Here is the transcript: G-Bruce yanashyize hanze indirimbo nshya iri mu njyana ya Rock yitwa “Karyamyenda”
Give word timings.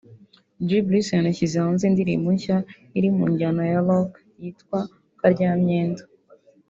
G-Bruce 0.67 1.13
yanashyize 1.17 1.55
hanze 1.63 1.83
indirimbo 1.89 2.27
nshya 2.35 2.57
iri 2.97 3.09
mu 3.15 3.23
njyana 3.31 3.63
ya 3.71 3.79
Rock 3.87 4.11
yitwa 4.39 4.79
“Karyamyenda” 5.19 6.03